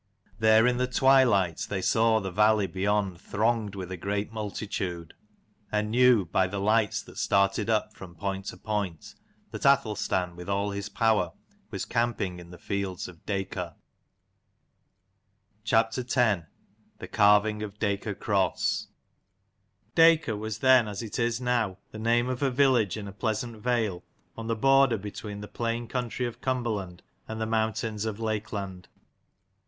There 0.39 0.65
in 0.65 0.77
the 0.77 0.87
twilight 0.87 1.67
they 1.69 1.83
saw 1.83 2.19
the 2.19 2.31
valley 2.31 2.65
beyond 2.65 3.21
thronged 3.21 3.75
with 3.75 3.91
a 3.91 3.97
great 3.97 4.33
multitude, 4.33 5.13
and 5.71 5.91
knew, 5.91 6.25
by 6.25 6.47
the 6.47 6.57
lights 6.57 7.03
that 7.03 7.19
started 7.19 7.69
up 7.69 7.93
from 7.95 8.15
point 8.15 8.45
to 8.45 8.57
point, 8.57 9.13
that 9.51 9.63
Athelstan 9.63 10.35
with 10.35 10.49
all 10.49 10.71
his 10.71 10.89
power 10.89 11.33
was 11.69 11.85
camping 11.85 12.39
in 12.39 12.49
the 12.49 12.57
fields 12.57 13.07
of 13.07 13.23
Dacor. 13.27 13.75
ACOR 15.67 16.47
was 20.37 20.57
then, 20.59 20.87
as 20.87 21.03
it 21.03 21.19
is 21.19 21.39
now, 21.39 21.63
CHAPTER 21.69 21.75
X. 21.75 21.83
the 21.91 21.99
name 21.99 22.27
of 22.27 22.41
a 22.41 22.49
village 22.49 22.97
in 22.97 23.05
a 23.07 23.11
THE 23.11 23.13
CARV 23.13 23.19
pleasant 23.19 23.57
vale, 23.61 24.03
on 24.35 24.47
the 24.47 24.55
border 24.55 24.95
ING 24.95 24.99
OF 24.99 25.03
between 25.03 25.41
the 25.41 25.47
plain 25.47 25.87
country 25.87 26.25
of 26.25 26.37
DACOR 26.37 26.41
Cumberland 26.43 27.03
and 27.27 27.39
the 27.39 27.45
mountains 27.45 28.03
CROSS. 28.05 28.17
Lakeland. 28.19 28.87